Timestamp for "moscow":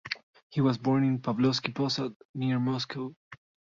2.59-3.13